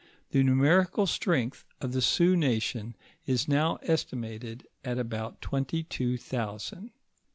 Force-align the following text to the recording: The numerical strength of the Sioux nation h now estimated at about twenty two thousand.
The 0.31 0.41
numerical 0.41 1.05
strength 1.05 1.63
of 1.79 1.91
the 1.91 2.01
Sioux 2.01 2.35
nation 2.35 2.95
h 3.27 3.47
now 3.47 3.75
estimated 3.83 4.65
at 4.83 4.97
about 4.97 5.41
twenty 5.43 5.83
two 5.83 6.17
thousand. 6.17 6.89